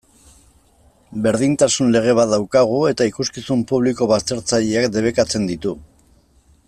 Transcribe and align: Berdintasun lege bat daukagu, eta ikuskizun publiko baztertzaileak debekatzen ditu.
Berdintasun 1.25 1.91
lege 1.95 2.15
bat 2.19 2.31
daukagu, 2.31 2.79
eta 2.93 3.07
ikuskizun 3.11 3.61
publiko 3.73 4.09
baztertzaileak 4.13 4.89
debekatzen 4.97 5.47
ditu. 5.53 5.77